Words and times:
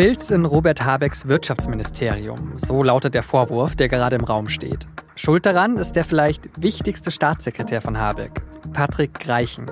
Filz 0.00 0.30
in 0.30 0.46
Robert 0.46 0.82
Habecks 0.82 1.28
Wirtschaftsministerium. 1.28 2.54
So 2.56 2.82
lautet 2.82 3.12
der 3.12 3.22
Vorwurf, 3.22 3.76
der 3.76 3.88
gerade 3.88 4.16
im 4.16 4.24
Raum 4.24 4.46
steht. 4.46 4.88
Schuld 5.14 5.44
daran 5.44 5.76
ist 5.76 5.92
der 5.92 6.06
vielleicht 6.06 6.62
wichtigste 6.62 7.10
Staatssekretär 7.10 7.82
von 7.82 7.98
Habeck, 7.98 8.40
Patrick 8.72 9.20
Greichen. 9.20 9.66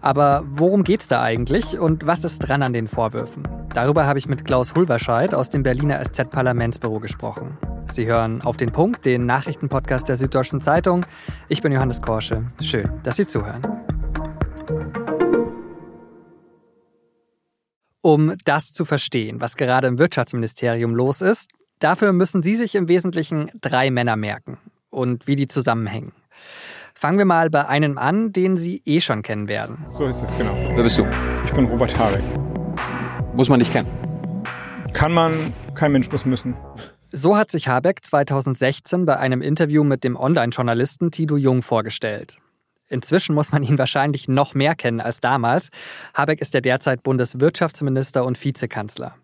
Aber 0.00 0.44
worum 0.46 0.84
geht's 0.84 1.08
da 1.08 1.20
eigentlich 1.20 1.80
und 1.80 2.06
was 2.06 2.22
ist 2.22 2.48
dran 2.48 2.62
an 2.62 2.72
den 2.72 2.86
Vorwürfen? 2.86 3.42
Darüber 3.74 4.06
habe 4.06 4.20
ich 4.20 4.28
mit 4.28 4.44
Klaus 4.44 4.76
Hulverscheid 4.76 5.34
aus 5.34 5.50
dem 5.50 5.64
Berliner 5.64 6.00
SZ-Parlamentsbüro 6.00 7.00
gesprochen. 7.00 7.58
Sie 7.90 8.06
hören 8.06 8.40
auf 8.42 8.56
den 8.56 8.70
Punkt, 8.70 9.04
den 9.04 9.26
Nachrichtenpodcast 9.26 10.08
der 10.08 10.14
Süddeutschen 10.14 10.60
Zeitung. 10.60 11.04
Ich 11.48 11.60
bin 11.60 11.72
Johannes 11.72 12.00
Korsche. 12.00 12.44
Schön, 12.62 12.88
dass 13.02 13.16
Sie 13.16 13.26
zuhören. 13.26 13.62
Um 18.04 18.34
das 18.44 18.70
zu 18.70 18.84
verstehen, 18.84 19.40
was 19.40 19.56
gerade 19.56 19.86
im 19.86 19.98
Wirtschaftsministerium 19.98 20.94
los 20.94 21.22
ist, 21.22 21.48
dafür 21.78 22.12
müssen 22.12 22.42
Sie 22.42 22.54
sich 22.54 22.74
im 22.74 22.86
Wesentlichen 22.86 23.50
drei 23.62 23.90
Männer 23.90 24.14
merken 24.16 24.58
und 24.90 25.26
wie 25.26 25.36
die 25.36 25.48
zusammenhängen. 25.48 26.12
Fangen 26.94 27.16
wir 27.16 27.24
mal 27.24 27.48
bei 27.48 27.66
einem 27.66 27.96
an, 27.96 28.30
den 28.30 28.58
Sie 28.58 28.82
eh 28.84 29.00
schon 29.00 29.22
kennen 29.22 29.48
werden. 29.48 29.86
So 29.88 30.04
ist 30.04 30.22
es, 30.22 30.36
genau. 30.36 30.54
Wer 30.74 30.82
bist 30.82 30.98
du? 30.98 31.06
Ich 31.46 31.52
bin 31.54 31.64
Robert 31.64 31.98
Habeck. 31.98 32.22
Muss 33.32 33.48
man 33.48 33.58
nicht 33.58 33.72
kennen. 33.72 33.88
Kann 34.92 35.12
man, 35.12 35.54
kein 35.74 35.90
Mensch 35.92 36.12
muss 36.12 36.26
müssen. 36.26 36.54
So 37.10 37.38
hat 37.38 37.50
sich 37.50 37.68
Habeck 37.68 38.04
2016 38.04 39.06
bei 39.06 39.16
einem 39.16 39.40
Interview 39.40 39.82
mit 39.82 40.04
dem 40.04 40.16
Online-Journalisten 40.16 41.10
Tito 41.10 41.38
Jung 41.38 41.62
vorgestellt. 41.62 42.36
Inzwischen 42.88 43.34
muss 43.34 43.52
man 43.52 43.62
ihn 43.62 43.78
wahrscheinlich 43.78 44.28
noch 44.28 44.54
mehr 44.54 44.74
kennen 44.74 45.00
als 45.00 45.20
damals. 45.20 45.70
Habeck 46.14 46.40
ist 46.40 46.54
ja 46.54 46.60
derzeit 46.60 47.02
Bundeswirtschaftsminister 47.02 48.24
und 48.24 48.42
Vizekanzler. 48.42 49.14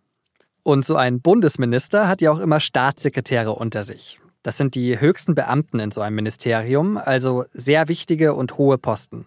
Und 0.62 0.84
so 0.84 0.97
ein 0.97 1.20
Bundesminister 1.20 2.08
hat 2.08 2.20
ja 2.20 2.31
auch 2.31 2.41
immer 2.41 2.61
Staatssekretäre 2.61 3.53
unter 3.53 3.83
sich. 3.83 4.20
Das 4.42 4.56
sind 4.56 4.75
die 4.75 4.98
höchsten 5.00 5.34
Beamten 5.34 5.81
in 5.81 5.91
so 5.91 6.00
einem 6.00 6.16
Ministerium, 6.16 6.97
also 6.97 7.44
sehr 7.53 7.88
wichtige 7.88 8.34
und 8.34 8.56
hohe 8.56 8.78
Posten. 8.78 9.27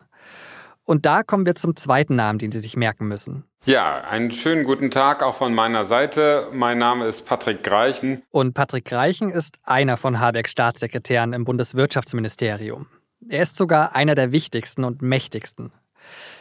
Und 0.86 1.06
da 1.06 1.23
kommen 1.23 1.45
wir 1.45 1.56
zum 1.56 1.76
zweiten 1.76 2.16
Namen, 2.16 2.39
den 2.39 2.52
Sie 2.52 2.59
sich 2.59 2.76
merken 2.76 3.08
müssen. 3.08 3.45
Ja, 3.66 4.02
einen 4.02 4.31
schönen 4.31 4.66
guten 4.66 4.92
Tag 4.92 5.23
auch 5.23 5.36
von 5.36 5.54
meiner 5.54 5.86
Seite. 5.86 6.50
Mein 6.52 6.78
Name 6.78 7.06
ist 7.06 7.26
Patrick 7.26 7.64
Greichen. 7.64 8.22
Und 8.30 8.54
Patrick 8.54 8.86
Greichen 8.86 9.30
ist 9.30 9.56
einer 9.64 9.95
von 9.95 10.20
Habecks 10.20 10.52
Staatssekretären 10.52 11.31
im 11.31 11.45
Bundeswirtschaftsministerium. 11.45 12.88
Er 13.30 13.42
ist 13.42 13.56
sogar 13.56 13.96
einer 13.96 14.16
der 14.16 14.32
wichtigsten 14.32 14.84
und 14.84 15.02
mächtigsten. 15.02 15.72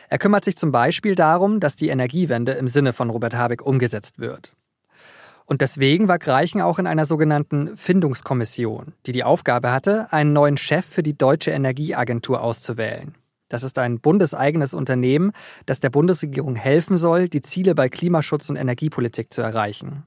Er 0.08 0.18
kümmert 0.18 0.44
sich 0.44 0.56
zum 0.56 0.72
Beispiel 0.72 1.14
darum, 1.14 1.60
dass 1.60 1.76
die 1.76 1.88
Energiewende 1.88 2.52
im 2.52 2.68
Sinne 2.68 2.92
von 2.92 3.10
Robert 3.10 3.34
Habeck 3.34 3.62
umgesetzt 3.62 4.18
wird. 4.18 4.54
Und 5.44 5.60
deswegen 5.60 6.08
war 6.08 6.18
Greichen 6.18 6.60
auch 6.60 6.78
in 6.78 6.86
einer 6.86 7.04
sogenannten 7.04 7.76
Findungskommission, 7.76 8.92
die 9.06 9.12
die 9.12 9.24
Aufgabe 9.24 9.72
hatte, 9.72 10.12
einen 10.12 10.32
neuen 10.32 10.56
Chef 10.56 10.86
für 10.86 11.02
die 11.02 11.16
Deutsche 11.16 11.50
Energieagentur 11.50 12.40
auszuwählen. 12.40 13.14
Das 13.48 13.64
ist 13.64 13.78
ein 13.78 14.00
bundeseigenes 14.00 14.72
Unternehmen, 14.72 15.32
das 15.66 15.80
der 15.80 15.90
Bundesregierung 15.90 16.56
helfen 16.56 16.96
soll, 16.96 17.28
die 17.28 17.42
Ziele 17.42 17.74
bei 17.74 17.88
Klimaschutz 17.88 18.48
und 18.48 18.56
Energiepolitik 18.56 19.32
zu 19.32 19.42
erreichen. 19.42 20.04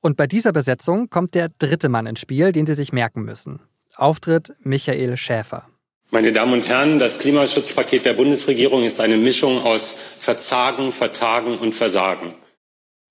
Und 0.00 0.16
bei 0.16 0.28
dieser 0.28 0.52
Besetzung 0.52 1.10
kommt 1.10 1.34
der 1.34 1.48
dritte 1.58 1.88
Mann 1.88 2.06
ins 2.06 2.20
Spiel, 2.20 2.52
den 2.52 2.66
Sie 2.66 2.74
sich 2.74 2.92
merken 2.92 3.22
müssen. 3.22 3.60
Auftritt 3.98 4.54
Michael 4.60 5.16
Schäfer. 5.16 5.66
Meine 6.10 6.32
Damen 6.32 6.52
und 6.52 6.68
Herren, 6.68 7.00
das 7.00 7.18
Klimaschutzpaket 7.18 8.04
der 8.04 8.14
Bundesregierung 8.14 8.84
ist 8.84 9.00
eine 9.00 9.16
Mischung 9.16 9.62
aus 9.62 9.92
Verzagen, 9.92 10.92
Vertagen 10.92 11.58
und 11.58 11.74
Versagen. 11.74 12.32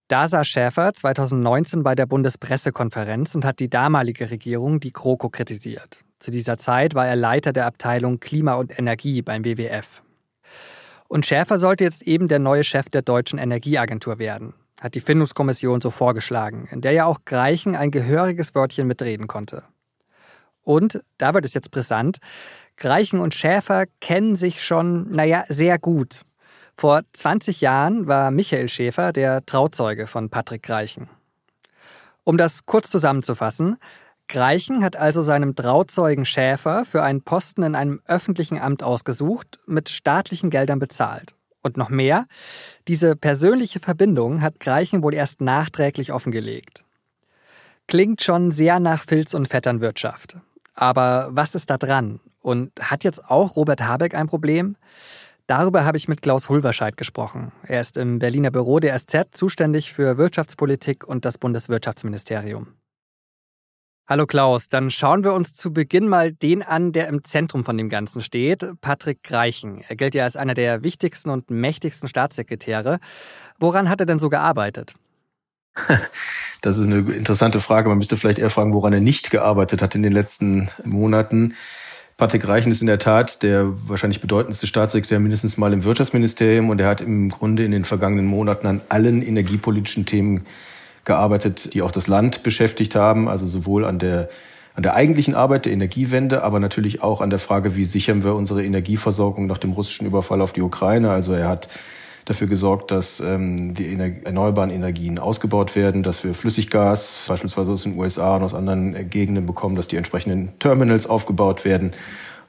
Da 0.08 0.30
saß 0.30 0.48
Schäfer 0.48 0.94
2019 0.94 1.84
bei 1.84 1.94
der 1.94 2.06
Bundespressekonferenz 2.06 3.36
und 3.36 3.44
hat 3.44 3.60
die 3.60 3.70
damalige 3.70 4.32
Regierung, 4.32 4.80
die 4.80 4.94
GroKo, 4.94 5.30
kritisiert. 5.30 6.06
Zu 6.20 6.32
dieser 6.32 6.58
Zeit 6.58 6.95
war 6.95 7.06
er 7.06 7.17
Leiter 7.17 7.52
der 7.52 7.66
Abteilung 7.66 8.22
Klima 8.22 8.56
und 8.56 8.80
Energie 8.80 9.22
beim 9.22 9.44
WWF. 9.44 10.02
Und 11.10 11.26
Schäfer 11.26 11.60
sollte 11.60 11.84
jetzt 11.84 12.04
eben 12.04 12.30
der 12.30 12.40
neue 12.40 12.64
Chef 12.64 12.90
der 12.90 13.02
Deutschen 13.02 13.40
Energieagentur 13.40 14.20
werden, 14.20 14.54
hat 14.80 14.95
die 14.95 15.02
Findungskommission 15.02 15.82
so 15.82 15.92
vorgeschlagen, 15.92 16.70
in 16.72 16.80
der 16.80 16.94
ja 16.94 17.06
auch 17.06 17.20
Greichen 17.26 17.76
ein 17.76 17.92
gehöriges 17.92 18.56
Wörtchen 18.56 18.88
mitreden 18.88 19.28
konnte. 19.28 19.64
Und, 20.67 21.02
da 21.17 21.33
wird 21.33 21.45
es 21.45 21.54
jetzt 21.54 21.72
brisant, 21.72 22.17
Greichen 22.76 23.22
und 23.22 23.33
Schäfer 23.33 23.86
kennen 24.02 24.36
sich 24.36 24.61
schon, 24.61 25.10
naja, 25.10 25.45
sehr 25.48 25.80
gut. 25.80 26.23
Vor 26.76 27.04
20 27.14 27.61
Jahren 27.61 28.05
war 28.05 28.32
Michael 28.32 28.67
Schäfer 28.67 29.14
der 29.14 29.45
Trauzeuge 29.45 30.08
von 30.08 30.30
Patrick 30.30 30.64
Greichen. 30.64 31.08
Um 32.26 32.38
das 32.38 32.66
kurz 32.66 32.89
zusammenzufassen, 32.89 33.78
Greichen 34.28 34.83
hat 34.83 34.98
also 34.98 35.22
seinem 35.22 35.55
Trauzeugen 35.55 36.26
Schäfer 36.26 36.84
für 36.84 37.02
einen 37.02 37.22
Posten 37.22 37.64
in 37.64 37.73
einem 37.73 38.02
öffentlichen 38.05 38.60
Amt 38.60 38.84
ausgesucht, 38.84 39.60
mit 39.67 39.88
staatlichen 39.88 40.49
Geldern 40.49 40.80
bezahlt. 40.80 41.34
Und 41.64 41.78
noch 41.78 41.89
mehr, 41.89 42.26
diese 42.89 43.16
persönliche 43.16 43.80
Verbindung 43.80 44.42
hat 44.42 44.60
Greichen 44.60 45.02
wohl 45.02 45.14
erst 45.14 45.39
nachträglich 45.39 46.11
offengelegt. 46.11 46.84
Klingt 47.88 48.22
schon 48.22 48.52
sehr 48.52 48.82
nach 48.82 49.05
Filz- 49.05 49.34
und 49.34 49.48
Vetternwirtschaft. 49.48 50.36
Aber 50.77 51.27
was 51.32 51.55
ist 51.55 51.70
da 51.70 51.77
dran? 51.77 52.21
Und 52.39 52.71
hat 52.80 53.04
jetzt 53.04 53.30
auch 53.30 53.58
Robert 53.58 53.82
Habeck 53.82 54.15
ein 54.15 54.27
Problem? 54.27 54.77
Darüber 55.48 55.83
habe 55.86 55.98
ich 55.98 56.08
mit 56.08 56.21
Klaus 56.21 56.49
Hulverscheid 56.49 56.95
gesprochen. 56.95 57.52
Er 57.64 57.82
ist 57.82 57.98
im 57.98 58.20
Berliner 58.20 58.52
Büro 58.52 58.80
der 58.80 58.98
SZ 58.98 59.30
zuständig 59.32 59.92
für 59.92 60.17
Wirtschaftspolitik 60.17 61.05
und 61.05 61.26
das 61.26 61.37
Bundeswirtschaftsministerium. 61.37 62.67
Hallo 64.08 64.26
Klaus, 64.26 64.70
dann 64.70 64.92
schauen 64.92 65.23
wir 65.23 65.33
uns 65.33 65.54
zu 65.54 65.73
Beginn 65.73 66.08
mal 66.08 66.32
den 66.32 66.64
an, 66.64 66.93
der 66.93 67.08
im 67.08 67.23
Zentrum 67.23 67.66
von 67.66 67.77
dem 67.77 67.89
Ganzen 67.89 68.21
steht, 68.21 68.66
Patrick 68.80 69.23
Greichen. 69.23 69.83
Er 69.87 69.95
gilt 69.98 70.16
ja 70.16 70.23
als 70.23 70.37
einer 70.37 70.54
der 70.54 70.83
wichtigsten 70.83 71.30
und 71.30 71.49
mächtigsten 71.49 72.08
Staatssekretäre. 72.08 72.99
Woran 73.60 73.89
hat 73.89 73.99
er 73.99 74.05
denn 74.05 74.20
so 74.20 74.30
gearbeitet? 74.30 74.93
Das 76.62 76.78
ist 76.78 76.86
eine 76.86 76.98
interessante 77.14 77.60
Frage. 77.60 77.90
Man 77.90 77.98
müsste 77.98 78.18
vielleicht 78.18 78.40
eher 78.40 78.50
fragen, 78.50 78.73
woran 78.73 78.94
er 78.94 79.00
nicht 79.00 79.32
gearbeitet 79.32 79.82
hat 79.82 79.95
in 79.95 80.04
den 80.04 80.14
letzten 80.14 80.70
Monaten. 80.84 81.54
Patrick 82.18 82.48
Reichen 82.48 82.72
ist 82.72 82.82
in 82.82 82.88
der 82.88 82.98
Tat 82.98 83.44
der 83.44 83.68
wahrscheinlich 83.88 84.22
bedeutendste 84.22 84.66
Staatssekretär 84.66 85.20
mindestens 85.20 85.58
mal 85.58 85.72
im 85.72 85.84
Wirtschaftsministerium 85.84 86.70
und 86.70 86.82
er 86.82 86.88
hat 86.88 87.02
im 87.02 87.30
Grunde 87.30 87.64
in 87.64 87.72
den 87.72 87.86
vergangenen 87.86 88.26
Monaten 88.26 88.66
an 88.66 88.82
allen 88.90 89.22
energiepolitischen 89.22 90.08
Themen 90.08 90.48
gearbeitet, 91.06 91.76
die 91.76 91.84
auch 91.84 91.92
das 91.92 92.08
Land 92.08 92.42
beschäftigt 92.42 92.96
haben, 92.96 93.30
also 93.30 93.46
sowohl 93.46 93.86
an 93.86 94.00
der 94.00 94.30
an 94.73 94.84
der 94.84 94.94
eigentlichen 94.94 95.34
Arbeit 95.34 95.66
der 95.66 95.73
Energiewende, 95.73 96.44
aber 96.44 96.60
natürlich 96.60 97.02
auch 97.02 97.20
an 97.20 97.32
der 97.32 97.40
Frage, 97.40 97.76
wie 97.76 97.84
sichern 97.84 98.23
wir 98.23 98.36
unsere 98.36 98.64
Energieversorgung 98.64 99.48
nach 99.48 99.58
dem 99.58 99.72
russischen 99.72 100.06
Überfall 100.06 100.40
auf 100.40 100.54
die 100.54 100.62
Ukraine. 100.62 101.10
Also 101.10 101.34
er 101.34 101.48
hat 101.48 101.67
dafür 102.27 102.48
gesorgt, 102.48 102.92
dass 102.92 103.21
ähm, 103.21 103.73
die 103.73 103.88
Ener 103.88 104.11
erneuerbaren 104.26 104.70
Energien 104.70 105.17
ausgebaut 105.17 105.76
werden, 105.76 106.04
dass 106.04 106.26
wir 106.26 106.33
Flüssiggas 106.33 107.23
beispielsweise 107.27 107.71
aus 107.71 107.83
den 107.83 107.98
USA 107.98 108.36
und 108.36 108.43
aus 108.43 108.54
anderen 108.54 108.95
äh, 108.95 109.04
Gegenden 109.05 109.45
bekommen, 109.45 109.76
dass 109.76 109.88
die 109.88 109.95
entsprechenden 109.95 110.60
Terminals 110.60 111.08
aufgebaut 111.08 111.64
werden 111.64 111.93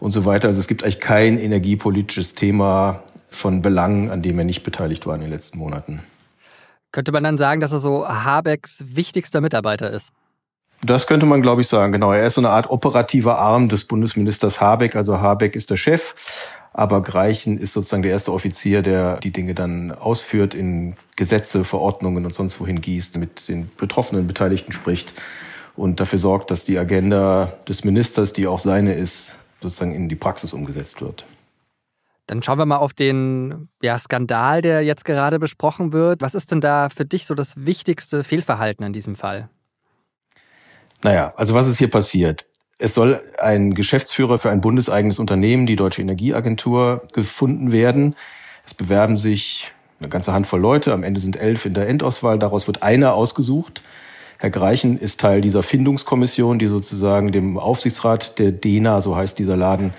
und 0.01 0.11
so 0.11 0.25
weiter. 0.25 0.49
Also 0.49 0.59
es 0.59 0.67
gibt 0.67 0.83
eigentlich 0.83 1.01
kein 1.01 1.39
energiepolitisches 1.39 2.35
Thema 2.35 3.03
von 3.31 3.63
Belang, 3.63 4.11
an 4.11 4.21
dem 4.21 4.39
er 4.39 4.45
nicht 4.45 4.65
beteiligt 4.65 5.07
war 5.07 5.15
in 5.15 5.21
den 5.21 5.31
letzten 5.31 5.59
Monaten. 5.59 6.03
Könnte 6.91 7.13
man 7.13 7.23
dann 7.23 7.39
sagen, 7.39 7.61
dass 7.61 7.73
er 7.73 7.79
so 7.79 8.09
Habecks 8.09 8.83
wichtigster 8.89 9.41
Mitarbeiter 9.41 9.93
ist? 9.93 10.11
Das 10.83 11.07
könnte 11.07 11.27
man, 11.27 11.43
glaube 11.43 11.61
ich, 11.61 11.69
sagen. 11.69 11.93
Genau. 11.93 12.13
Er 12.13 12.27
ist 12.27 12.35
so 12.35 12.41
eine 12.41 12.51
Art 12.51 12.71
operativer 12.71 13.39
Arm 13.39 13.69
des 13.69 13.87
Bundesministers 13.87 14.61
Habeck. 14.61 14.97
Also 14.97 15.21
Habeck 15.21 15.55
ist 15.55 15.71
der 15.71 15.77
Chef 15.77 16.15
aber 16.79 17.03
Greichen 17.03 17.59
ist 17.59 17.73
sozusagen 17.73 18.05
der 18.05 18.13
erste 18.13 18.33
Offizier, 18.33 18.83
der 18.83 19.17
die 19.17 19.33
Dinge 19.33 19.53
dann 19.53 19.91
ausführt, 19.91 20.55
in 20.55 20.95
Gesetze, 21.17 21.65
Verordnungen 21.65 22.25
und 22.25 22.33
sonst 22.33 22.61
wohin 22.61 22.81
gießt, 22.81 23.17
mit 23.17 23.49
den 23.49 23.69
betroffenen 23.77 24.29
Beteiligten 24.29 24.71
spricht 24.71 25.13
und 25.75 25.99
dafür 25.99 26.21
sorgt, 26.21 26.53
dass 26.53 26.65
die 26.65 26.79
Agenda 26.79 27.53
des 27.67 27.83
Ministers, 27.83 28.33
die 28.33 28.47
auch 28.47 28.61
seine 28.61 28.95
ist, 28.95 29.35
sozusagen 29.61 29.93
in 29.93 30.09
die 30.09 30.15
Praxis 30.15 30.53
umgesetzt 30.53 31.01
wird. 31.01 31.27
Dann 32.29 32.45
schauen 32.45 32.59
wir 32.59 32.67
mal 32.67 32.77
auf 32.77 32.93
den 32.93 33.69
ja, 33.83 33.99
Skandal, 33.99 34.63
der 34.63 34.85
jetzt 34.85 35.05
gerade 35.05 35.41
besprochen 35.41 35.93
wird. 35.93 36.23
Was 36.23 36.37
ist 36.37 36.53
denn 36.53 36.61
da 36.61 36.91
für 36.91 37.05
dich 37.05 37.27
so 37.27 37.35
das 37.35 37.55
wichtigste 37.57 38.23
Fehlverhalten 38.23 38.87
in 38.87 38.93
diesem 38.93 39.17
Fall? 39.17 39.49
Naja, 41.03 41.33
also 41.37 41.55
was 41.55 41.67
ist 41.67 41.79
hier 41.79 41.91
passiert? 41.91 42.47
Es 42.81 42.95
soll 42.95 43.21
ein 43.39 43.75
Geschäftsführer 43.75 44.39
für 44.39 44.51
ein 44.51 44.61
bundeseigenes 44.61 45.19
Unternehmen, 45.19 45.67
die 45.67 45.75
Deutsche 45.75 46.01
Energieagentur, 46.01 47.03
gefunden 47.13 47.73
werden. 47.73 48.15
Es 48.65 48.73
bewerben 48.73 49.19
sich 49.19 49.73
eine 49.99 50.09
ganze 50.09 50.33
Handvoll 50.33 50.61
Leute. 50.61 50.93
Am 50.93 51.03
Ende 51.03 51.19
sind 51.19 51.37
elf 51.37 51.67
in 51.67 51.75
der 51.75 51.89
Endauswahl. 51.89 52.39
Daraus 52.39 52.69
wird 52.69 52.85
einer 52.85 53.15
ausgesucht. 53.15 53.83
Herr 54.39 54.51
Greichen 54.51 54.97
ist 54.97 55.19
Teil 55.19 55.41
dieser 55.41 55.65
Findungskommission, 55.65 56.61
die 56.61 56.69
sozusagen 56.69 57.33
dem 57.33 57.59
Aufsichtsrat 57.59 58.39
der 58.39 58.53
DENA, 58.53 59.01
so 59.01 59.17
heißt 59.17 59.41
dieser 59.41 59.57
Laden, 59.57 59.93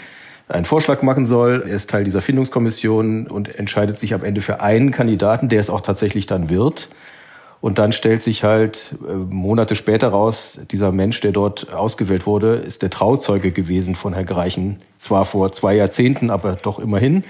einen 0.48 0.64
Vorschlag 0.64 1.02
machen 1.02 1.26
soll. 1.26 1.66
Er 1.68 1.76
ist 1.76 1.90
Teil 1.90 2.06
dieser 2.06 2.22
Findungskommission 2.22 3.28
und 3.28 3.54
entscheidet 3.54 4.00
sich 4.00 4.14
am 4.14 4.24
Ende 4.24 4.40
für 4.40 4.62
einen 4.62 4.92
Kandidaten, 4.92 5.50
der 5.50 5.60
es 5.60 5.70
auch 5.70 5.82
tatsächlich 5.82 6.28
dann 6.28 6.50
wird. 6.50 6.88
Und 7.62 7.78
dann 7.78 7.92
stellt 7.92 8.24
sich 8.24 8.44
halt 8.44 8.96
äh, 9.08 9.14
Monate 9.14 9.76
später 9.76 10.10
raus, 10.10 10.62
dieser 10.72 10.92
Mensch, 10.92 11.20
der 11.20 11.32
dort 11.32 11.74
ausgewählt 11.74 12.26
wurde, 12.26 12.56
ist 12.56 12.82
der 12.84 12.90
Trauzeuge 12.90 13.52
gewesen 13.52 13.96
von 13.96 14.14
Herrn 14.14 14.26
Greichen. 14.26 14.82
Zwar 14.98 15.26
vor 15.26 15.52
zwei 15.52 15.76
Jahrzehnten, 15.76 16.30
aber 16.30 16.54
doch 16.54 16.80
immerhin. 16.80 17.24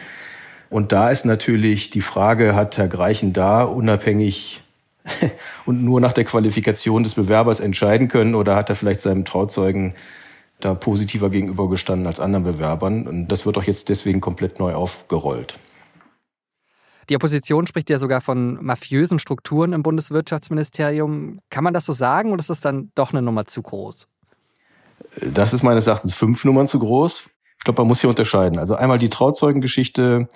Und 0.69 0.91
da 0.91 1.09
ist 1.09 1.25
natürlich 1.25 1.89
die 1.89 2.01
Frage, 2.01 2.53
hat 2.53 2.77
Herr 2.77 2.87
Greichen 2.87 3.33
da 3.33 3.63
unabhängig 3.63 4.61
und 5.65 5.83
nur 5.83 5.99
nach 5.99 6.13
der 6.13 6.25
Qualifikation 6.25 7.03
des 7.03 7.15
Bewerbers 7.15 7.59
entscheiden 7.59 8.07
können 8.07 8.35
oder 8.35 8.55
hat 8.55 8.69
er 8.69 8.75
vielleicht 8.75 9.01
seinem 9.01 9.25
Trauzeugen 9.25 9.95
da 10.59 10.75
positiver 10.75 11.31
gegenübergestanden 11.31 12.05
als 12.05 12.19
anderen 12.19 12.43
Bewerbern? 12.43 13.07
Und 13.07 13.29
das 13.29 13.47
wird 13.47 13.57
doch 13.57 13.63
jetzt 13.63 13.89
deswegen 13.89 14.21
komplett 14.21 14.59
neu 14.59 14.75
aufgerollt. 14.75 15.55
Die 17.09 17.15
Opposition 17.15 17.65
spricht 17.65 17.89
ja 17.89 17.97
sogar 17.97 18.21
von 18.21 18.63
mafiösen 18.63 19.17
Strukturen 19.17 19.73
im 19.73 19.81
Bundeswirtschaftsministerium. 19.81 21.39
Kann 21.49 21.63
man 21.63 21.73
das 21.73 21.85
so 21.85 21.91
sagen 21.91 22.31
oder 22.31 22.39
ist 22.39 22.51
das 22.51 22.61
dann 22.61 22.91
doch 22.93 23.11
eine 23.11 23.23
Nummer 23.23 23.45
zu 23.45 23.63
groß? 23.63 24.07
Das 25.21 25.53
ist 25.53 25.63
meines 25.63 25.87
Erachtens 25.87 26.13
fünf 26.13 26.45
Nummern 26.45 26.67
zu 26.67 26.77
groß. 26.77 27.29
Ich 27.57 27.63
glaube, 27.63 27.81
man 27.81 27.87
muss 27.87 28.01
hier 28.01 28.09
unterscheiden. 28.09 28.59
Also 28.59 28.75
einmal 28.75 28.99
die 28.99 29.09
Trauzeugengeschichte. 29.09 30.29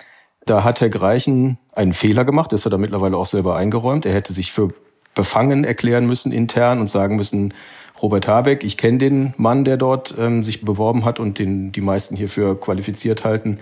Da 0.46 0.64
hat 0.64 0.80
Herr 0.80 0.90
Greichen 0.90 1.58
einen 1.72 1.94
Fehler 1.94 2.24
gemacht. 2.24 2.52
Das 2.52 2.66
hat 2.66 2.72
er 2.72 2.78
mittlerweile 2.78 3.16
auch 3.16 3.26
selber 3.26 3.56
eingeräumt. 3.56 4.04
Er 4.04 4.12
hätte 4.12 4.32
sich 4.32 4.52
für 4.52 4.74
befangen 5.14 5.62
erklären 5.62 6.06
müssen 6.06 6.32
intern 6.32 6.80
und 6.80 6.90
sagen 6.90 7.14
müssen, 7.14 7.54
Robert 8.02 8.26
Habeck, 8.26 8.64
ich 8.64 8.76
kenne 8.76 8.98
den 8.98 9.32
Mann, 9.36 9.64
der 9.64 9.76
dort 9.76 10.14
ähm, 10.18 10.42
sich 10.42 10.62
beworben 10.62 11.04
hat 11.04 11.20
und 11.20 11.38
den 11.38 11.70
die 11.70 11.80
meisten 11.80 12.16
hierfür 12.16 12.60
qualifiziert 12.60 13.24
halten 13.24 13.60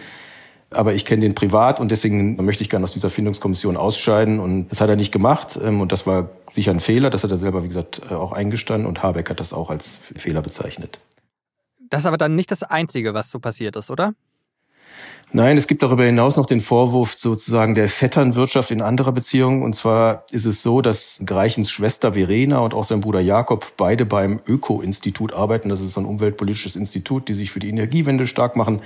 aber 0.75 0.95
ich 0.95 1.05
kenne 1.05 1.23
den 1.23 1.35
privat 1.35 1.81
und 1.81 1.91
deswegen 1.91 2.37
möchte 2.45 2.63
ich 2.63 2.71
gerne 2.71 2.85
aus 2.85 2.93
dieser 2.93 3.11
Findungskommission 3.11 3.77
ausscheiden. 3.77 4.41
Und 4.41 4.69
das 4.69 4.81
hat 4.81 4.89
er 4.89 4.97
nicht 4.97 5.13
gemacht. 5.13 5.59
Ähm, 5.63 5.81
und 5.81 5.93
das 5.93 6.07
war 6.07 6.31
sicher 6.51 6.71
ein 6.71 6.81
Fehler. 6.81 7.11
Das 7.11 7.25
hat 7.25 7.31
er 7.31 7.37
selber, 7.37 7.63
wie 7.65 7.69
gesagt, 7.69 8.03
äh, 8.11 8.15
auch 8.15 8.33
eingestanden. 8.33 8.87
Und 8.87 9.03
Habeck 9.03 9.31
hat 9.31 9.41
das 9.41 9.53
auch 9.53 9.71
als 9.71 9.99
Fehler 10.17 10.43
bezeichnet. 10.43 11.01
Das 11.91 12.03
ist 12.03 12.07
aber 12.07 12.19
dann 12.19 12.35
nicht 12.35 12.51
das 12.51 12.63
Einzige, 12.63 13.15
was 13.15 13.31
so 13.31 13.39
passiert 13.39 13.77
ist, 13.77 13.91
oder? 13.91 14.15
Nein, 15.35 15.57
es 15.57 15.67
gibt 15.67 15.83
darüber 15.83 16.05
hinaus 16.05 16.37
noch 16.37 16.45
den 16.45 16.61
Vorwurf 16.61 17.15
sozusagen 17.17 17.75
der 17.75 17.89
Vetternwirtschaft 17.89 18.71
in 18.71 18.83
anderer 18.83 19.13
Beziehungen. 19.13 19.63
Und 19.63 19.75
zwar 19.75 20.27
ist 20.31 20.45
es 20.45 20.63
so, 20.63 20.83
dass 20.83 21.23
Greichens 21.25 21.71
Schwester 21.71 22.13
Verena 22.13 22.59
und 22.59 22.75
auch 22.75 22.85
sein 22.85 23.01
Bruder 23.01 23.21
Jakob 23.21 23.73
beide 23.79 24.05
beim 24.05 24.41
Öko-Institut 24.47 25.33
arbeiten. 25.33 25.71
Das 25.71 25.81
ist 25.81 25.97
ein 25.97 26.05
umweltpolitisches 26.05 26.77
Institut, 26.77 27.29
die 27.29 27.35
sich 27.35 27.51
für 27.51 27.61
die 27.61 27.71
Energiewende 27.71 28.27
stark 28.27 28.57
machen 28.57 28.83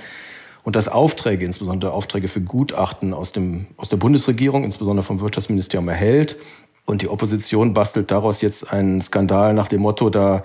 und 0.67 0.75
dass 0.75 0.89
Aufträge, 0.89 1.45
insbesondere 1.45 1.93
Aufträge 1.93 2.27
für 2.27 2.41
Gutachten 2.41 3.13
aus, 3.13 3.31
dem, 3.31 3.67
aus 3.77 3.87
der 3.87 3.95
Bundesregierung, 3.95 4.65
insbesondere 4.65 5.05
vom 5.05 5.21
Wirtschaftsministerium 5.21 5.87
erhält. 5.87 6.35
Und 6.83 7.01
die 7.01 7.07
Opposition 7.07 7.73
bastelt 7.73 8.11
daraus 8.11 8.41
jetzt 8.41 8.69
einen 8.73 9.01
Skandal 9.01 9.53
nach 9.53 9.69
dem 9.69 9.79
Motto, 9.79 10.09
da, 10.09 10.43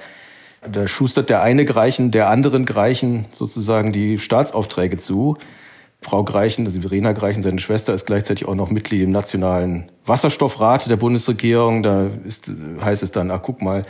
da 0.65 0.87
schustert 0.87 1.29
der 1.29 1.43
eine 1.43 1.65
Greichen 1.65 2.13
der 2.13 2.29
anderen 2.29 2.67
Greichen 2.67 3.25
sozusagen 3.33 3.93
die 3.93 4.17
Staatsaufträge 4.17 4.97
zu. 4.97 5.39
Frau 6.03 6.23
Greichen, 6.23 6.67
also 6.67 6.83
Verena 6.83 7.11
Greichen, 7.11 7.43
seine 7.43 7.59
Schwester, 7.59 7.93
ist 7.93 8.07
gleichzeitig 8.07 8.47
auch 8.47 8.55
noch 8.55 8.71
Mitglied 8.71 9.03
im 9.03 9.11
Nationalen 9.11 9.91
Wasserstoffrat 10.07 10.89
der 10.89 10.99
Bundesregierung. 10.99 11.83
Da 11.83 12.07
ist, 12.25 12.49
heißt 12.81 13.03
es 13.03 13.11
dann, 13.11 13.33
ach 13.33 13.43
guck 13.43 13.61
mal, 13.61 13.85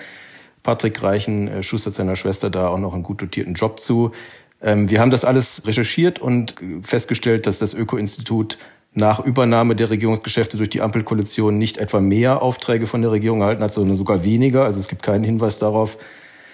Patrick 0.62 0.94
Greichen 0.94 1.48
äh, 1.48 1.62
schustert 1.62 1.94
seiner 1.94 2.16
Schwester 2.16 2.48
da 2.48 2.68
auch 2.68 2.78
noch 2.78 2.94
einen 2.94 3.02
gut 3.02 3.20
dotierten 3.20 3.54
Job 3.54 3.80
zu. 3.80 4.12
Ähm, 4.62 4.90
wir 4.90 5.00
haben 5.00 5.10
das 5.10 5.24
alles 5.24 5.62
recherchiert 5.66 6.20
und 6.20 6.54
festgestellt, 6.82 7.46
dass 7.46 7.58
das 7.58 7.74
Öko-Institut 7.74 8.58
nach 8.94 9.20
Übernahme 9.20 9.74
der 9.74 9.90
Regierungsgeschäfte 9.90 10.56
durch 10.56 10.68
die 10.68 10.82
Ampelkoalition 10.82 11.56
nicht 11.56 11.78
etwa 11.78 12.00
mehr 12.00 12.42
Aufträge 12.42 12.86
von 12.86 13.00
der 13.00 13.10
Regierung 13.10 13.40
erhalten 13.40 13.62
hat, 13.62 13.72
sondern 13.72 13.96
sogar 13.96 14.24
weniger. 14.24 14.64
Also 14.64 14.80
es 14.80 14.88
gibt 14.88 15.02
keinen 15.02 15.24
Hinweis 15.24 15.58
darauf, 15.58 15.96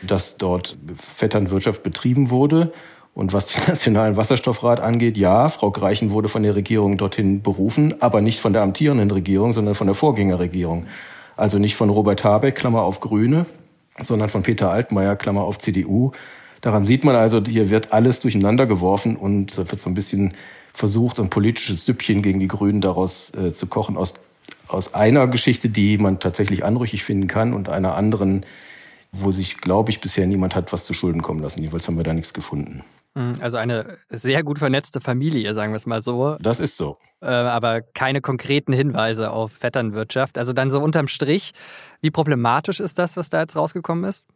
dass 0.02 0.36
dort 0.36 0.76
Vetternwirtschaft 0.94 1.82
betrieben 1.82 2.30
wurde. 2.30 2.72
Und 3.12 3.32
was 3.32 3.46
den 3.46 3.62
Nationalen 3.68 4.16
Wasserstoffrat 4.16 4.78
angeht, 4.78 5.18
ja, 5.18 5.48
Frau 5.48 5.72
Greichen 5.72 6.12
wurde 6.12 6.28
von 6.28 6.44
der 6.44 6.54
Regierung 6.54 6.96
dorthin 6.96 7.42
berufen, 7.42 7.94
aber 8.00 8.20
nicht 8.20 8.38
von 8.38 8.52
der 8.52 8.62
amtierenden 8.62 9.10
Regierung, 9.10 9.52
sondern 9.52 9.74
von 9.74 9.88
der 9.88 9.94
Vorgängerregierung. 9.94 10.86
Also 11.36 11.58
nicht 11.58 11.74
von 11.74 11.90
Robert 11.90 12.22
Habeck, 12.22 12.54
Klammer 12.54 12.82
auf 12.82 13.00
Grüne, 13.00 13.46
sondern 14.00 14.28
von 14.28 14.44
Peter 14.44 14.70
Altmaier, 14.70 15.16
Klammer 15.16 15.42
auf 15.42 15.58
CDU. 15.58 16.12
Daran 16.60 16.84
sieht 16.84 17.04
man 17.04 17.14
also, 17.14 17.42
hier 17.46 17.70
wird 17.70 17.92
alles 17.92 18.20
durcheinander 18.20 18.66
geworfen 18.66 19.16
und 19.16 19.56
da 19.56 19.70
wird 19.70 19.80
so 19.80 19.90
ein 19.90 19.94
bisschen 19.94 20.34
versucht, 20.72 21.18
ein 21.18 21.30
politisches 21.30 21.86
Süppchen 21.86 22.22
gegen 22.22 22.40
die 22.40 22.48
Grünen 22.48 22.80
daraus 22.80 23.34
äh, 23.34 23.52
zu 23.52 23.66
kochen 23.66 23.96
aus, 23.96 24.14
aus 24.68 24.94
einer 24.94 25.26
Geschichte, 25.26 25.68
die 25.68 25.98
man 25.98 26.20
tatsächlich 26.20 26.64
anrüchig 26.64 27.04
finden 27.04 27.28
kann 27.28 27.52
und 27.52 27.68
einer 27.68 27.94
anderen, 27.94 28.44
wo 29.12 29.32
sich, 29.32 29.58
glaube 29.58 29.90
ich, 29.90 30.00
bisher 30.00 30.26
niemand 30.26 30.54
hat 30.54 30.72
was 30.72 30.84
zu 30.84 30.94
Schulden 30.94 31.22
kommen 31.22 31.40
lassen. 31.40 31.60
Jedenfalls 31.60 31.88
haben 31.88 31.96
wir 31.96 32.04
da 32.04 32.12
nichts 32.12 32.34
gefunden. 32.34 32.84
Hm, 33.14 33.38
also 33.40 33.56
eine 33.56 33.98
sehr 34.10 34.42
gut 34.42 34.58
vernetzte 34.58 35.00
Familie, 35.00 35.54
sagen 35.54 35.72
wir 35.72 35.76
es 35.76 35.86
mal 35.86 36.02
so. 36.02 36.36
Das 36.40 36.60
ist 36.60 36.76
so. 36.76 36.98
Äh, 37.20 37.26
aber 37.26 37.80
keine 37.80 38.20
konkreten 38.20 38.72
Hinweise 38.72 39.30
auf 39.30 39.52
Vetternwirtschaft. 39.52 40.38
Also 40.38 40.52
dann 40.52 40.70
so 40.70 40.80
unterm 40.80 41.08
Strich, 41.08 41.52
wie 42.00 42.10
problematisch 42.10 42.80
ist 42.80 42.98
das, 42.98 43.16
was 43.16 43.30
da 43.30 43.40
jetzt 43.40 43.56
rausgekommen 43.56 44.04
ist? 44.04 44.26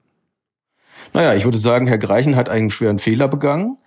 Naja, 1.12 1.34
ich 1.34 1.44
würde 1.44 1.58
sagen, 1.58 1.86
Herr 1.86 1.98
Greichen 1.98 2.36
hat 2.36 2.48
einen 2.48 2.70
schweren 2.70 2.98
Fehler 2.98 3.28
begangen. 3.28 3.78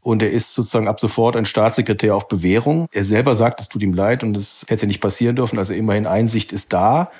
Und 0.00 0.22
er 0.22 0.30
ist 0.30 0.54
sozusagen 0.54 0.86
ab 0.86 1.00
sofort 1.00 1.34
ein 1.34 1.46
Staatssekretär 1.46 2.14
auf 2.14 2.28
Bewährung. 2.28 2.88
Er 2.92 3.04
selber 3.04 3.34
sagt, 3.34 3.60
es 3.62 3.70
tut 3.70 3.82
ihm 3.82 3.94
leid 3.94 4.22
und 4.22 4.36
es 4.36 4.66
hätte 4.68 4.86
nicht 4.86 5.00
passieren 5.00 5.34
dürfen. 5.34 5.58
Also 5.58 5.72
immerhin 5.72 6.06
Einsicht 6.06 6.52
ist 6.52 6.74
da. 6.74 7.10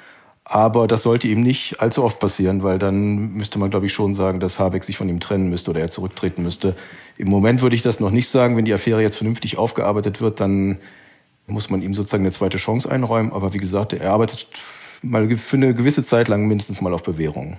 Aber 0.45 0.87
das 0.87 1.03
sollte 1.03 1.27
ihm 1.27 1.43
nicht 1.43 1.81
allzu 1.81 2.05
oft 2.05 2.21
passieren, 2.21 2.63
weil 2.63 2.79
dann 2.79 3.33
müsste 3.33 3.59
man, 3.59 3.71
glaube 3.71 3.87
ich, 3.87 3.95
schon 3.95 4.15
sagen, 4.15 4.41
dass 4.41 4.61
Habeck 4.61 4.85
sich 4.85 4.99
von 4.99 5.09
ihm 5.09 5.19
trennen 5.19 5.49
müsste 5.49 5.71
oder 5.71 5.81
er 5.81 5.89
zurücktreten 5.89 6.43
müsste. 6.43 6.77
Im 7.17 7.31
Moment 7.31 7.63
würde 7.63 7.75
ich 7.75 7.81
das 7.81 8.01
noch 8.01 8.11
nicht 8.11 8.29
sagen. 8.29 8.55
Wenn 8.55 8.67
die 8.67 8.75
Affäre 8.75 9.01
jetzt 9.01 9.17
vernünftig 9.17 9.57
aufgearbeitet 9.57 10.21
wird, 10.21 10.41
dann 10.41 10.77
muss 11.47 11.71
man 11.71 11.81
ihm 11.81 11.95
sozusagen 11.95 12.25
eine 12.25 12.33
zweite 12.33 12.59
Chance 12.59 12.91
einräumen. 12.91 13.33
Aber 13.33 13.55
wie 13.55 13.59
gesagt, 13.59 13.95
er 13.95 14.11
arbeitet 14.11 14.49
mal 15.01 15.35
für 15.39 15.57
eine 15.57 15.75
gewisse 15.75 16.05
Zeit 16.05 16.29
lang 16.29 16.47
mindestens 16.47 16.83
mal 16.83 16.93
auf 16.93 17.03
Bewährung. 17.03 17.57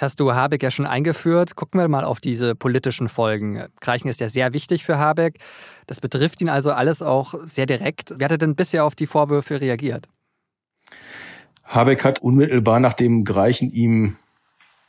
Hast 0.00 0.20
du 0.20 0.34
Habeck 0.34 0.62
ja 0.62 0.70
schon 0.70 0.86
eingeführt. 0.86 1.56
Gucken 1.56 1.80
wir 1.80 1.88
mal 1.88 2.04
auf 2.04 2.20
diese 2.20 2.54
politischen 2.54 3.08
Folgen. 3.08 3.64
Greichen 3.80 4.08
ist 4.08 4.20
ja 4.20 4.28
sehr 4.28 4.52
wichtig 4.52 4.84
für 4.84 4.98
Habeck. 4.98 5.38
Das 5.86 6.00
betrifft 6.00 6.40
ihn 6.40 6.48
also 6.48 6.72
alles 6.72 7.02
auch 7.02 7.34
sehr 7.46 7.66
direkt. 7.66 8.18
Wie 8.18 8.24
hat 8.24 8.30
er 8.30 8.38
denn 8.38 8.56
bisher 8.56 8.84
auf 8.84 8.94
die 8.94 9.06
Vorwürfe 9.06 9.60
reagiert? 9.60 10.08
Habeck 11.64 12.04
hat 12.04 12.20
unmittelbar 12.20 12.80
nachdem 12.80 13.24
Greichen 13.24 13.70
ihm 13.70 14.16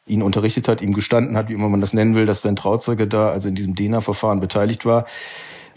ihn 0.06 0.22
unterrichtet 0.22 0.68
hat, 0.68 0.82
ihm 0.82 0.94
gestanden 0.94 1.36
hat, 1.36 1.50
wie 1.50 1.54
immer 1.54 1.70
man 1.70 1.82
das 1.82 1.94
nennen 1.94 2.16
will, 2.16 2.26
dass 2.26 2.42
sein 2.42 2.56
Trauzeuge 2.56 3.08
da, 3.08 3.30
also 3.30 3.50
in 3.50 3.56
diesem 3.56 3.76
DENA-Verfahren 3.76 4.40
beteiligt 4.40 4.86
war, 4.86 5.06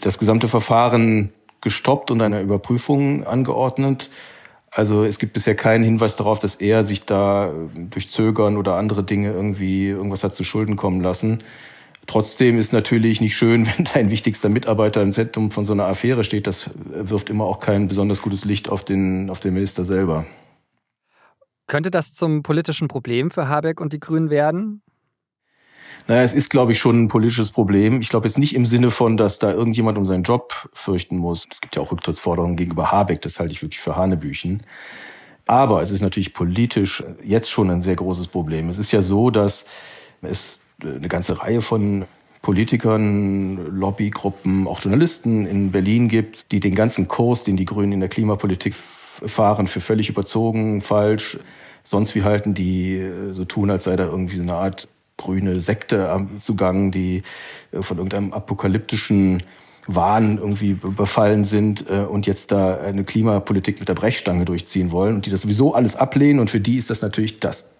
das 0.00 0.18
gesamte 0.18 0.48
Verfahren 0.48 1.32
gestoppt 1.60 2.10
und 2.10 2.22
einer 2.22 2.40
Überprüfung 2.40 3.24
angeordnet. 3.24 4.10
Also 4.70 5.04
es 5.04 5.18
gibt 5.18 5.32
bisher 5.32 5.56
keinen 5.56 5.82
Hinweis 5.82 6.16
darauf, 6.16 6.38
dass 6.38 6.54
er 6.56 6.84
sich 6.84 7.04
da 7.04 7.52
durch 7.74 8.10
Zögern 8.10 8.56
oder 8.56 8.76
andere 8.76 9.02
Dinge 9.02 9.32
irgendwie 9.32 9.88
irgendwas 9.88 10.22
hat 10.22 10.34
zu 10.34 10.44
Schulden 10.44 10.76
kommen 10.76 11.00
lassen. 11.00 11.42
Trotzdem 12.06 12.58
ist 12.58 12.72
natürlich 12.72 13.20
nicht 13.20 13.36
schön, 13.36 13.66
wenn 13.78 13.84
dein 13.92 14.10
wichtigster 14.10 14.48
Mitarbeiter 14.48 15.02
im 15.02 15.12
Zentrum 15.12 15.50
von 15.50 15.64
so 15.64 15.72
einer 15.72 15.86
Affäre 15.86 16.24
steht. 16.24 16.46
Das 16.46 16.70
wirft 16.86 17.30
immer 17.30 17.44
auch 17.44 17.58
kein 17.58 17.88
besonders 17.88 18.22
gutes 18.22 18.44
Licht 18.44 18.68
auf 18.68 18.84
den, 18.84 19.28
auf 19.30 19.40
den 19.40 19.54
Minister 19.54 19.84
selber. 19.84 20.24
Könnte 21.66 21.90
das 21.90 22.14
zum 22.14 22.42
politischen 22.42 22.88
Problem 22.88 23.30
für 23.30 23.48
Habeck 23.48 23.80
und 23.80 23.92
die 23.92 24.00
Grünen 24.00 24.30
werden? 24.30 24.82
Naja, 26.10 26.22
es 26.24 26.34
ist, 26.34 26.48
glaube 26.48 26.72
ich, 26.72 26.80
schon 26.80 27.04
ein 27.04 27.06
politisches 27.06 27.52
Problem. 27.52 28.00
Ich 28.00 28.08
glaube 28.08 28.26
jetzt 28.26 28.36
nicht 28.36 28.56
im 28.56 28.66
Sinne 28.66 28.90
von, 28.90 29.16
dass 29.16 29.38
da 29.38 29.52
irgendjemand 29.52 29.96
um 29.96 30.06
seinen 30.06 30.24
Job 30.24 30.68
fürchten 30.72 31.16
muss. 31.16 31.46
Es 31.48 31.60
gibt 31.60 31.76
ja 31.76 31.82
auch 31.82 31.92
Rücktrittsforderungen 31.92 32.56
gegenüber 32.56 32.90
Habeck, 32.90 33.22
das 33.22 33.38
halte 33.38 33.52
ich 33.52 33.62
wirklich 33.62 33.78
für 33.78 33.94
Hanebüchen. 33.94 34.64
Aber 35.46 35.82
es 35.82 35.92
ist 35.92 36.00
natürlich 36.00 36.34
politisch 36.34 37.04
jetzt 37.22 37.48
schon 37.48 37.70
ein 37.70 37.80
sehr 37.80 37.94
großes 37.94 38.26
Problem. 38.26 38.68
Es 38.70 38.78
ist 38.78 38.90
ja 38.90 39.02
so, 39.02 39.30
dass 39.30 39.66
es 40.20 40.58
eine 40.82 41.06
ganze 41.06 41.42
Reihe 41.42 41.60
von 41.60 42.06
Politikern, 42.42 43.78
Lobbygruppen, 43.78 44.66
auch 44.66 44.80
Journalisten 44.80 45.46
in 45.46 45.70
Berlin 45.70 46.08
gibt, 46.08 46.50
die 46.50 46.58
den 46.58 46.74
ganzen 46.74 47.06
Kurs, 47.06 47.44
den 47.44 47.56
die 47.56 47.66
Grünen 47.66 47.92
in 47.92 48.00
der 48.00 48.08
Klimapolitik 48.08 48.74
fahren, 48.74 49.68
für 49.68 49.80
völlig 49.80 50.08
überzogen, 50.08 50.80
falsch, 50.80 51.38
sonst 51.84 52.16
wie 52.16 52.24
halten, 52.24 52.52
die 52.52 53.08
so 53.30 53.44
tun, 53.44 53.70
als 53.70 53.84
sei 53.84 53.94
da 53.94 54.06
irgendwie 54.06 54.38
so 54.38 54.42
eine 54.42 54.54
Art 54.54 54.88
grüne 55.20 55.60
Sekte 55.60 56.26
zugange, 56.40 56.90
die 56.90 57.22
äh, 57.72 57.82
von 57.82 57.98
irgendeinem 57.98 58.32
apokalyptischen 58.32 59.42
Wahn 59.86 60.38
irgendwie 60.38 60.74
befallen 60.74 61.44
sind 61.44 61.88
äh, 61.88 62.00
und 62.00 62.26
jetzt 62.26 62.52
da 62.52 62.78
eine 62.78 63.04
Klimapolitik 63.04 63.80
mit 63.80 63.88
der 63.88 63.94
Brechstange 63.94 64.44
durchziehen 64.44 64.92
wollen 64.92 65.16
und 65.16 65.26
die 65.26 65.30
das 65.30 65.42
sowieso 65.42 65.74
alles 65.74 65.96
ablehnen. 65.96 66.40
Und 66.40 66.50
für 66.50 66.60
die 66.60 66.76
ist 66.76 66.90
das 66.90 67.02
natürlich 67.02 67.40
das 67.40 67.72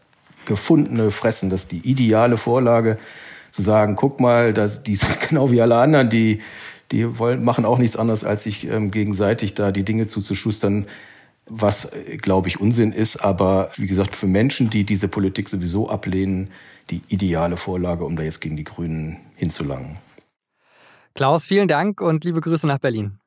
gefundene 0.46 1.10
Fressen, 1.10 1.50
das 1.50 1.62
ist 1.62 1.72
die 1.72 1.88
ideale 1.88 2.36
Vorlage, 2.36 2.98
zu 3.50 3.62
sagen, 3.62 3.96
guck 3.96 4.20
mal, 4.20 4.52
das, 4.52 4.82
die 4.82 4.94
sind 4.94 5.20
genau 5.28 5.50
wie 5.50 5.60
alle 5.60 5.76
anderen, 5.76 6.08
die, 6.10 6.40
die 6.92 7.18
wollen, 7.18 7.44
machen 7.44 7.64
auch 7.64 7.78
nichts 7.78 7.96
anderes, 7.96 8.24
als 8.24 8.44
sich 8.44 8.68
ähm, 8.68 8.90
gegenseitig 8.90 9.54
da 9.54 9.72
die 9.72 9.84
Dinge 9.84 10.06
zuzuschustern, 10.06 10.86
was, 11.50 11.90
glaube 12.18 12.48
ich, 12.48 12.60
Unsinn 12.60 12.92
ist, 12.92 13.16
aber 13.18 13.70
wie 13.76 13.86
gesagt, 13.86 14.16
für 14.16 14.26
Menschen, 14.26 14.70
die 14.70 14.84
diese 14.84 15.08
Politik 15.08 15.48
sowieso 15.48 15.90
ablehnen, 15.90 16.50
die 16.90 17.02
ideale 17.08 17.56
Vorlage, 17.56 18.04
um 18.04 18.16
da 18.16 18.22
jetzt 18.22 18.40
gegen 18.40 18.56
die 18.56 18.64
Grünen 18.64 19.18
hinzulangen. 19.34 19.98
Klaus, 21.14 21.44
vielen 21.44 21.68
Dank 21.68 22.00
und 22.00 22.24
liebe 22.24 22.40
Grüße 22.40 22.66
nach 22.66 22.78
Berlin. 22.78 23.18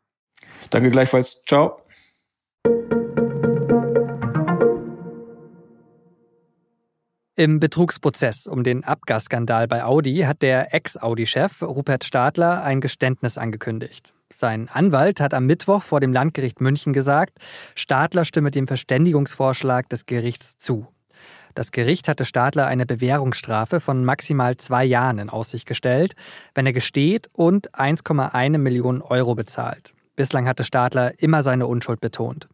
Danke 0.70 0.90
gleichfalls. 0.90 1.44
Ciao. 1.46 1.83
Im 7.44 7.60
Betrugsprozess 7.60 8.48
um 8.48 8.64
den 8.64 8.86
Abgasskandal 8.86 9.68
bei 9.68 9.84
Audi 9.84 10.20
hat 10.20 10.42
der 10.42 10.74
Ex-Audi-Chef 10.74 11.62
Rupert 11.62 12.06
Stadler 12.06 12.64
ein 12.64 12.80
Geständnis 12.80 13.38
angekündigt. 13.38 14.14
Sein 14.32 14.70
Anwalt 14.72 15.20
hat 15.20 15.34
am 15.34 15.46
Mittwoch 15.46 15.84
vor 15.84 16.00
dem 16.00 16.14
Landgericht 16.14 16.62
München 16.62 16.94
gesagt, 16.94 17.40
Stadler 17.76 18.24
stimme 18.24 18.50
dem 18.50 18.66
Verständigungsvorschlag 18.66 19.90
des 19.90 20.06
Gerichts 20.06 20.58
zu. 20.58 20.88
Das 21.54 21.72
Gericht 21.72 22.08
hatte 22.08 22.24
Stadler 22.24 22.68
eine 22.68 22.86
Bewährungsstrafe 22.86 23.82
von 23.82 24.06
maximal 24.06 24.56
zwei 24.56 24.86
Jahren 24.86 25.20
in 25.20 25.30
Aussicht 25.30 25.68
gestellt, 25.68 26.14
wenn 26.56 26.66
er 26.66 26.72
gesteht 26.72 27.30
und 27.34 27.74
1,1 27.74 28.58
Millionen 28.58 29.02
Euro 29.02 29.36
bezahlt. 29.36 29.94
Bislang 30.16 30.48
hatte 30.48 30.64
Stadler 30.64 31.20
immer 31.22 31.44
seine 31.44 31.68
Unschuld 31.68 32.00
betont. 32.00 32.48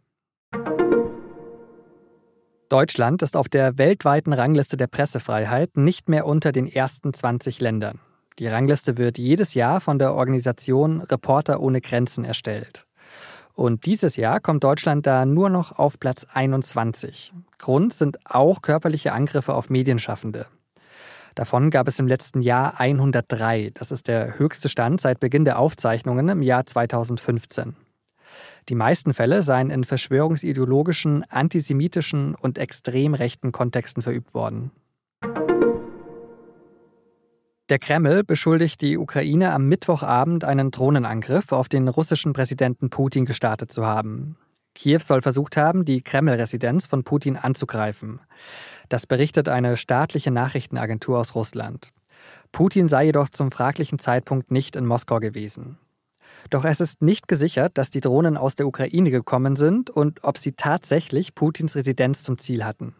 Deutschland 2.69 3.23
ist 3.23 3.35
auf 3.35 3.49
der 3.49 3.79
weltweiten 3.79 4.31
Rangliste 4.31 4.77
der 4.77 4.85
Pressefreiheit 4.85 5.75
nicht 5.75 6.07
mehr 6.07 6.27
unter 6.27 6.51
den 6.51 6.67
ersten 6.67 7.15
20 7.15 7.59
Ländern. 7.61 7.99
Die 8.37 8.47
Rangliste 8.47 8.99
wird 8.99 9.17
jedes 9.17 9.55
Jahr 9.55 9.81
von 9.81 9.97
der 9.97 10.13
Organisation 10.13 11.01
Reporter 11.01 11.61
ohne 11.61 11.81
Grenzen 11.81 12.23
erstellt. 12.23 12.85
Und 13.55 13.87
dieses 13.87 14.17
Jahr 14.17 14.39
kommt 14.39 14.63
Deutschland 14.63 15.07
da 15.07 15.25
nur 15.25 15.49
noch 15.49 15.79
auf 15.79 15.99
Platz 15.99 16.27
21. 16.31 17.33
Grund 17.57 17.91
sind 17.91 18.19
auch 18.23 18.61
körperliche 18.61 19.13
Angriffe 19.13 19.55
auf 19.55 19.71
Medienschaffende. 19.71 20.45
Davon 21.33 21.71
gab 21.71 21.87
es 21.87 21.99
im 21.99 22.07
letzten 22.07 22.41
Jahr 22.41 22.79
103. 22.79 23.71
Das 23.73 23.91
ist 23.91 24.07
der 24.07 24.37
höchste 24.37 24.69
Stand 24.69 25.01
seit 25.01 25.19
Beginn 25.19 25.43
der 25.43 25.57
Aufzeichnungen 25.57 26.29
im 26.29 26.43
Jahr 26.43 26.67
2015. 26.67 27.75
Die 28.69 28.75
meisten 28.75 29.15
Fälle 29.15 29.41
seien 29.41 29.71
in 29.71 29.83
verschwörungsideologischen, 29.83 31.23
antisemitischen 31.23 32.35
und 32.35 32.59
extrem 32.59 33.15
rechten 33.15 33.51
Kontexten 33.51 34.03
verübt 34.03 34.35
worden. 34.35 34.69
Der 37.69 37.79
Kreml 37.79 38.23
beschuldigt 38.23 38.81
die 38.81 38.97
Ukraine 38.97 39.53
am 39.53 39.67
Mittwochabend 39.67 40.43
einen 40.43 40.69
Drohnenangriff 40.69 41.51
auf 41.51 41.67
den 41.67 41.87
russischen 41.87 42.33
Präsidenten 42.33 42.91
Putin 42.91 43.25
gestartet 43.25 43.71
zu 43.71 43.85
haben. 43.85 44.37
Kiew 44.75 44.99
soll 44.99 45.21
versucht 45.21 45.57
haben, 45.57 45.83
die 45.83 46.01
Kreml-Residenz 46.01 46.85
von 46.85 47.03
Putin 47.03 47.37
anzugreifen. 47.37 48.21
Das 48.87 49.07
berichtet 49.07 49.49
eine 49.49 49.77
staatliche 49.77 50.31
Nachrichtenagentur 50.31 51.17
aus 51.17 51.33
Russland. 51.33 51.91
Putin 52.51 52.87
sei 52.87 53.05
jedoch 53.05 53.29
zum 53.29 53.51
fraglichen 53.51 53.97
Zeitpunkt 53.97 54.51
nicht 54.51 54.75
in 54.75 54.85
Moskau 54.85 55.19
gewesen. 55.19 55.77
Doch 56.49 56.65
es 56.65 56.79
ist 56.79 57.01
nicht 57.01 57.27
gesichert, 57.27 57.77
dass 57.77 57.89
die 57.89 58.01
Drohnen 58.01 58.37
aus 58.37 58.55
der 58.55 58.67
Ukraine 58.67 59.11
gekommen 59.11 59.55
sind 59.55 59.89
und 59.89 60.23
ob 60.23 60.37
sie 60.37 60.53
tatsächlich 60.53 61.35
Putins 61.35 61.75
Residenz 61.75 62.23
zum 62.23 62.37
Ziel 62.37 62.65
hatten. 62.65 62.95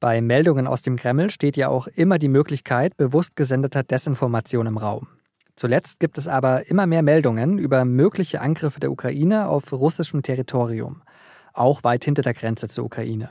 Bei 0.00 0.20
Meldungen 0.20 0.66
aus 0.66 0.82
dem 0.82 0.96
Kreml 0.96 1.30
steht 1.30 1.56
ja 1.56 1.68
auch 1.68 1.86
immer 1.86 2.18
die 2.18 2.28
Möglichkeit 2.28 2.96
bewusst 2.96 3.36
gesendeter 3.36 3.82
Desinformation 3.82 4.66
im 4.66 4.76
Raum. 4.76 5.08
Zuletzt 5.56 6.00
gibt 6.00 6.18
es 6.18 6.26
aber 6.26 6.68
immer 6.68 6.86
mehr 6.86 7.02
Meldungen 7.02 7.58
über 7.58 7.84
mögliche 7.84 8.40
Angriffe 8.40 8.80
der 8.80 8.90
Ukraine 8.90 9.48
auf 9.48 9.72
russischem 9.72 10.22
Territorium, 10.22 11.02
auch 11.52 11.84
weit 11.84 12.04
hinter 12.04 12.22
der 12.22 12.34
Grenze 12.34 12.68
zur 12.68 12.84
Ukraine. 12.84 13.30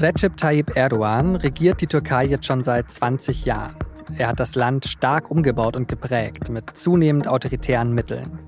Recep 0.00 0.34
Tayyip 0.38 0.76
Erdogan 0.76 1.36
regiert 1.36 1.82
die 1.82 1.86
Türkei 1.86 2.24
jetzt 2.24 2.46
schon 2.46 2.62
seit 2.62 2.90
20 2.90 3.44
Jahren. 3.44 3.76
Er 4.16 4.28
hat 4.28 4.40
das 4.40 4.54
Land 4.54 4.86
stark 4.86 5.30
umgebaut 5.30 5.76
und 5.76 5.88
geprägt, 5.88 6.48
mit 6.48 6.70
zunehmend 6.74 7.28
autoritären 7.28 7.92
Mitteln. 7.92 8.38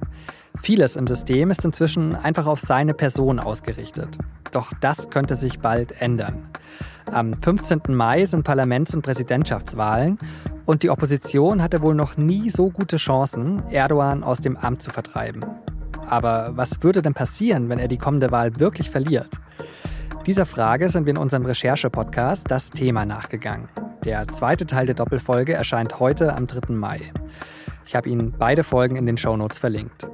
Vieles 0.62 0.96
im 0.96 1.06
System 1.06 1.50
ist 1.50 1.62
inzwischen 1.62 2.16
einfach 2.16 2.46
auf 2.46 2.58
seine 2.58 2.94
Person 2.94 3.38
ausgerichtet. 3.38 4.16
Doch 4.50 4.72
das 4.80 5.10
könnte 5.10 5.34
sich 5.34 5.58
bald 5.58 6.00
ändern. 6.00 6.48
Am 7.12 7.34
15. 7.42 7.82
Mai 7.88 8.24
sind 8.24 8.44
Parlaments- 8.44 8.94
und 8.94 9.02
Präsidentschaftswahlen 9.02 10.16
und 10.64 10.82
die 10.82 10.88
Opposition 10.88 11.60
hatte 11.60 11.82
wohl 11.82 11.94
noch 11.94 12.16
nie 12.16 12.48
so 12.48 12.70
gute 12.70 12.96
Chancen, 12.96 13.62
Erdogan 13.68 14.24
aus 14.24 14.40
dem 14.40 14.56
Amt 14.56 14.80
zu 14.80 14.90
vertreiben. 14.90 15.44
Aber 16.08 16.52
was 16.52 16.82
würde 16.82 17.02
denn 17.02 17.12
passieren, 17.12 17.68
wenn 17.68 17.78
er 17.78 17.88
die 17.88 17.98
kommende 17.98 18.30
Wahl 18.30 18.58
wirklich 18.58 18.88
verliert? 18.88 19.38
Dieser 20.26 20.46
Frage 20.46 20.88
sind 20.88 21.04
wir 21.04 21.10
in 21.10 21.18
unserem 21.18 21.44
Recherche-Podcast 21.44 22.48
Das 22.48 22.70
Thema 22.70 23.04
nachgegangen. 23.04 23.68
Der 24.04 24.28
zweite 24.28 24.66
Teil 24.66 24.86
der 24.86 24.94
Doppelfolge 24.94 25.52
erscheint 25.52 25.98
heute 25.98 26.36
am 26.36 26.46
3. 26.46 26.74
Mai. 26.74 27.00
Ich 27.84 27.96
habe 27.96 28.08
Ihnen 28.08 28.32
beide 28.38 28.62
Folgen 28.62 28.94
in 28.94 29.04
den 29.06 29.16
Shownotes 29.16 29.58
verlinkt. 29.58 30.08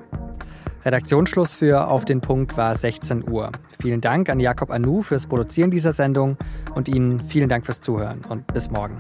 Redaktionsschluss 0.82 1.52
für 1.52 1.88
Auf 1.88 2.06
den 2.06 2.22
Punkt 2.22 2.56
war 2.56 2.74
16 2.74 3.28
Uhr. 3.28 3.52
Vielen 3.82 4.00
Dank 4.00 4.30
an 4.30 4.40
Jakob 4.40 4.70
Anu 4.70 5.00
fürs 5.02 5.26
Produzieren 5.26 5.70
dieser 5.70 5.92
Sendung 5.92 6.38
und 6.74 6.88
Ihnen 6.88 7.20
vielen 7.20 7.50
Dank 7.50 7.66
fürs 7.66 7.82
Zuhören 7.82 8.22
und 8.30 8.46
bis 8.46 8.70
morgen. 8.70 8.96